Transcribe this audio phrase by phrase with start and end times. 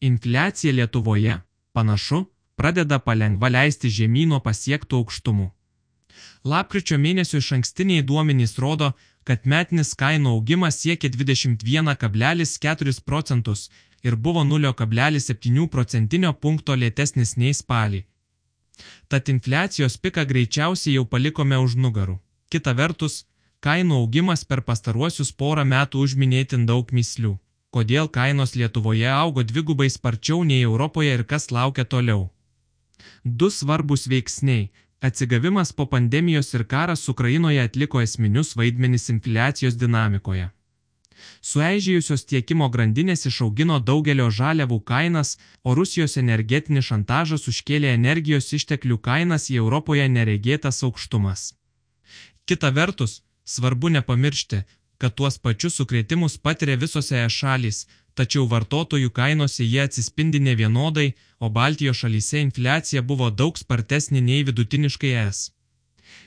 [0.00, 1.40] Infliacija Lietuvoje,
[1.72, 5.46] panašu, pradeda palengva leisti žemynų pasiektų aukštumų.
[6.46, 8.92] Lapkričio mėnesio iš ankstiniai duomenys rodo,
[9.26, 13.70] kad metinis kainų augimas siekia 21,4 procentus
[14.06, 18.04] ir buvo 0,7 procentinio punkto lėtesnis nei spalį.
[19.08, 22.20] Tad infliacijos piką greičiausiai jau palikome už nugarų.
[22.54, 23.26] Kita vertus,
[23.66, 27.34] kainų augimas per pastaruosius porą metų užminėtin daug mislių.
[27.70, 32.30] Kodėl kainos Lietuvoje augo dvigubai sparčiau nei Europoje ir kas laukia toliau?
[33.24, 40.48] Du svarbus veiksniai Atsigavimas po pandemijos ir karas Ukrainoje atliko esminius vaidmenis infliacijos dinamikoje.
[41.50, 49.46] Sueižėjusios tiekimo grandinės išaugino daugelio žaliavų kainas, o Rusijos energetinis šantažas užkėlė energijos išteklių kainas
[49.50, 51.54] į Europoje neregėtas aukštumas.
[52.46, 54.64] Kita vertus, svarbu nepamiršti,
[54.98, 57.84] kad tuos pačius sukrėtimus patiria visose e šalys,
[58.18, 64.42] tačiau vartotojų kainose jie atsispindi ne vienodai, o Baltijos šalyse infliacija buvo daug spartesnė nei
[64.48, 65.44] vidutiniškai es.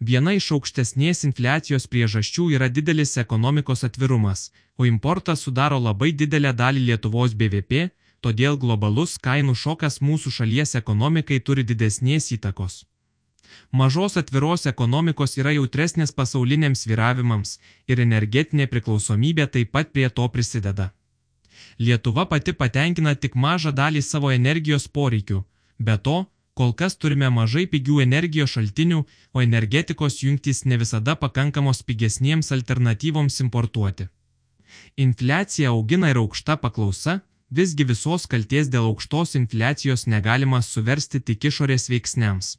[0.00, 6.86] Viena iš aukštesnės infliacijos priežasčių yra didelis ekonomikos atvirumas, o importas sudaro labai didelę dalį
[6.88, 7.90] Lietuvos BVP,
[8.24, 12.82] todėl globalus kainų šokas mūsų šalies ekonomikai turi didesnės įtakos.
[13.74, 17.56] Mažos atviros ekonomikos yra jautresnės pasauliniams viravimams
[17.90, 20.86] ir energetinė priklausomybė taip pat prie to prisideda.
[21.80, 25.42] Lietuva pati patenkina tik mažą dalį savo energijos poreikių.
[25.82, 26.16] Be to,
[26.54, 29.02] kol kas turime mažai pigių energijos šaltinių,
[29.34, 34.06] o energetikos jungtys ne visada pakankamos pigesniems alternatyvoms importuoti.
[34.96, 41.90] Infliacija augina ir aukšta paklausa, visgi visos kalties dėl aukštos infliacijos negalima suversti tik išorės
[41.90, 42.58] veiksniams.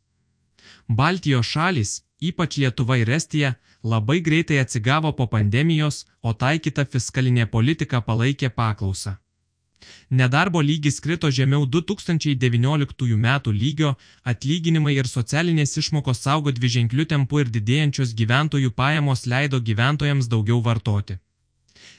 [0.88, 8.02] Baltijos šalis, ypač Lietuva ir Estija, labai greitai atsigavo po pandemijos, o taikyta fiskalinė politika
[8.02, 9.18] palaikė paklausą.
[10.10, 17.54] Nedarbo lygis krito žemiau 2019 metų lygio, atlyginimai ir socialinės išmokos saugo dviženklių tempų ir
[17.58, 21.18] didėjančios gyventojų pajamos leido gyventojams daugiau vartoti.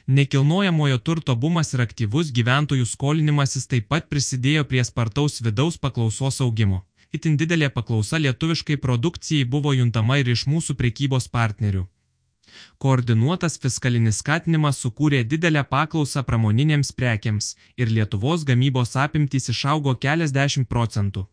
[0.06, 6.84] Nekilnojamojo turto bumas ir aktyvus gyventojų skolinimasis taip pat prisidėjo prie spartaus vidaus paklausos augimo
[7.16, 11.84] itin didelė paklausa lietuviškai produkcijai buvo juntama ir iš mūsų prekybos partnerių.
[12.82, 21.26] Koordinuotas fiskalinis skatinimas sukūrė didelę paklausą pramoninėms prekiams ir Lietuvos gamybos apimtys išaugo keliasdešimt procentų.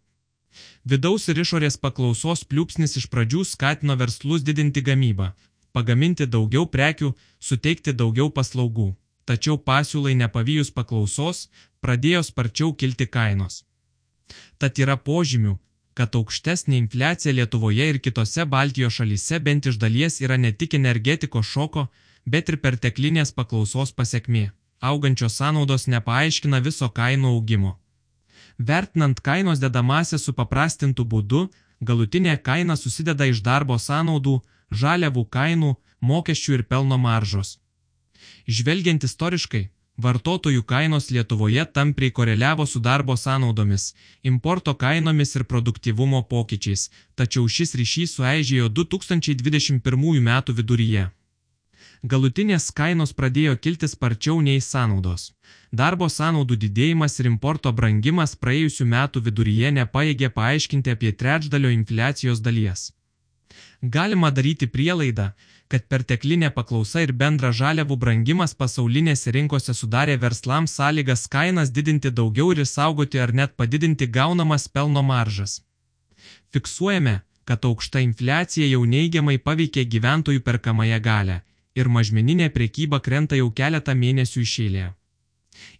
[0.85, 5.31] Vidaus ir išorės paklausos pliūpsnis iš pradžių skatino verslus didinti gamybą,
[5.73, 8.93] pagaminti daugiau prekių, suteikti daugiau paslaugų.
[9.25, 11.47] Tačiau pasiūlai nepavyjus paklausos,
[11.81, 13.63] pradėjo sparčiau kilti kainos.
[14.59, 15.55] Tad yra požymių,
[15.97, 21.45] kad aukštesnė infliacija Lietuvoje ir kitose Baltijos šalyse bent iš dalies yra ne tik energetikos
[21.45, 21.87] šoko,
[22.25, 24.51] bet ir perteklinės paklausos pasiekmė.
[24.81, 27.77] Augančios sąnaudos nepaaiškina viso kainų augimo.
[28.57, 31.43] Vertinant kainos dedamąsią su paprastintų būdu,
[31.81, 37.57] galutinė kaina susideda iš darbo sąnaudų, žaliavų kainų, mokesčių ir pelno maržos.
[38.47, 43.93] Žvelgiant istoriškai, Vartotojų kainos Lietuvoje tampriai koreliavo su darbo sąnaudomis,
[44.23, 50.31] importo kainomis ir produktivumo pokyčiais, tačiau šis ryšys suaižėjo 2021 m.
[50.49, 51.11] viduryje.
[52.03, 55.31] Galutinės kainos pradėjo kilti sparčiau nei sąnaudos.
[55.71, 62.91] Darbo sąnaudų didėjimas ir importo brangimas praėjusių metų viduryje nepaėgė paaiškinti apie trečdalio infliacijos dalies.
[63.83, 65.33] Galima daryti prielaidą,
[65.73, 72.51] kad perteklinė paklausa ir bendra žaliavų brangimas pasaulinėse rinkose sudarė verslams sąlygas kainas didinti daugiau
[72.53, 75.55] ir saugoti ar net padidinti gaunamas pelno maržas.
[76.53, 77.15] Fiksuojame,
[77.49, 81.39] kad aukšta infliacija jau neigiamai paveikė gyventojų perkamąją galę
[81.81, 84.85] ir mažmeninė priekyba krenta jau keletą mėnesių išėlė.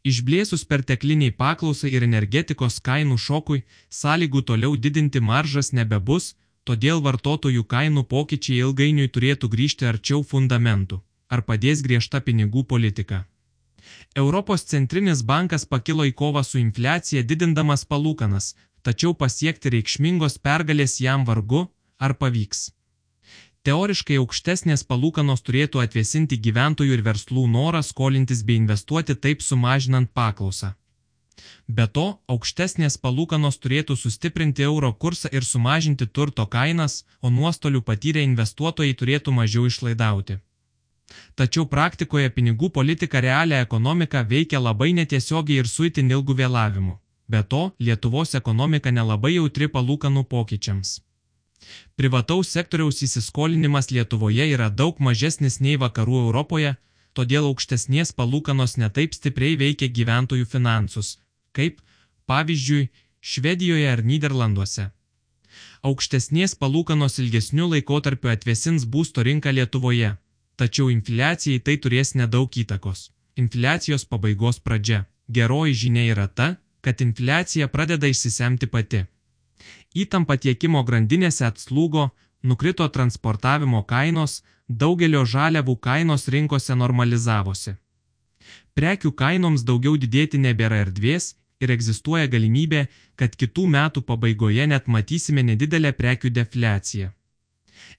[0.09, 3.62] Išblėsus pertekliniai paklausai ir energetikos kainų šokui,
[4.02, 11.01] sąlygų toliau didinti maržas nebebus, Todėl vartotojų kainų pokyčiai ilgainiui turėtų grįžti arčiau fundamentų.
[11.34, 13.25] Ar padės griežta pinigų politika?
[14.16, 18.53] Europos centrinis bankas pakilo į kovą su infliacija didindamas palūkanas,
[18.85, 21.66] tačiau pasiekti reikšmingos pergalės jam vargu,
[21.99, 22.70] ar pavyks.
[23.64, 30.73] Teoriškai aukštesnės palūkanos turėtų atvėsinti gyventojų ir verslų norą skolintis bei investuoti taip sumažinant paklausą.
[31.68, 38.24] Be to, aukštesnės palūkanos turėtų sustiprinti euro kursą ir sumažinti turto kainas, o nuostolių patyrę
[38.24, 40.40] investuotojai turėtų mažiau išlaidauti.
[41.36, 47.00] Tačiau praktikoje pinigų politika realią ekonomiką veikia labai netiesiogiai ir su itin ilgu vėlavimu.
[47.28, 51.00] Be to, Lietuvos ekonomika nelabai jautri palūkanų pokyčiams.
[51.96, 56.76] Privataus sektoriaus įsiskolinimas Lietuvoje yra daug mažesnis nei vakarų Europoje,
[57.14, 61.18] todėl aukštesnės palūkanos netaip stipriai veikia gyventojų finansus,
[61.55, 61.79] kaip,
[62.29, 62.90] pavyzdžiui,
[63.23, 64.90] Švedijoje ar Niderlanduose.
[65.88, 70.09] Aukštesnės palūkanos ilgesnių laikotarpių atvesins būsto rinką Lietuvoje,
[70.59, 73.11] tačiau infliacijai tai turės nedaug įtakos.
[73.40, 75.05] Infliacijos pabaigos pradžia.
[75.32, 76.47] Geroji žinia yra ta,
[76.84, 79.05] kad infliacija pradeda išsisemti pati.
[79.96, 82.09] Įtampa tiekimo grandinėse atslūgo,
[82.44, 87.78] nukrito transportavimo kainos, daugelio žaliavų kainos rinkose normalizavosi.
[88.76, 91.35] Prekių kainoms daugiau didėti nebėra erdvės
[91.66, 92.86] ir egzistuoja galimybė,
[93.20, 97.12] kad kitų metų pabaigoje net matysime nedidelę prekių defliaciją.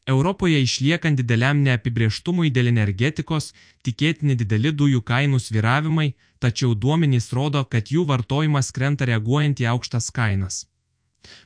[0.06, 3.52] Europoje išliekant dideliam neapibrieštumui dėl energetikos,
[3.86, 10.10] tikėtini dideli dujų kainų sviravimai, tačiau duomenys rodo, kad jų vartojimas krenta reaguojant į aukštas
[10.18, 10.64] kainas.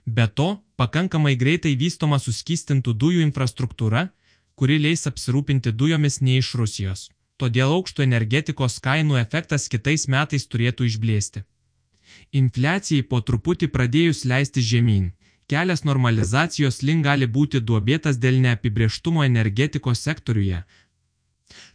[0.06, 4.08] Be to, pakankamai greitai vystoma suskystintų dujų infrastruktūra,
[4.58, 7.06] kuri leis apsirūpinti dujomis ne iš Rusijos.
[7.38, 11.44] Todėl aukšto energetikos kainų efektas kitais metais turėtų išblėsti.
[12.40, 15.12] Infliacijai po truputį pradėjus leisti žemyn,
[15.48, 20.62] kelias normalizacijos link gali būti duobėtas dėl neapibrieštumo energetikos sektoriuje.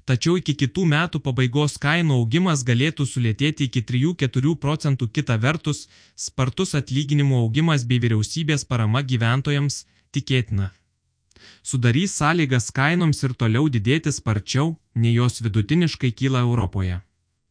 [0.06, 6.76] Tačiau iki kitų metų pabaigos kainų augimas galėtų sulėtėti iki 3-4 procentų kita vertus, spartus
[6.80, 10.70] atlyginimų augimas bei vyriausybės parama gyventojams tikėtina.
[11.64, 17.00] Sudarys sąlygas kainoms ir toliau didėti sparčiau, nei jos vidutiniškai kyla Europoje.